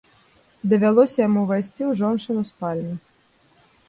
Давялося 0.69 1.19
яму 1.27 1.43
ўвайсці 1.43 1.81
ў 1.89 1.97
жончыну 1.99 2.41
спальню. 2.51 2.95